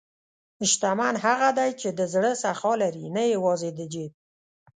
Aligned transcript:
شتمن 0.71 1.15
هغه 1.25 1.49
دی 1.57 1.69
چې 1.79 1.89
د 1.97 1.99
زړه 2.13 2.31
سخا 2.43 2.73
لري، 2.83 3.05
نه 3.15 3.23
یوازې 3.35 3.69
د 3.77 3.79
جیب. 3.93 4.11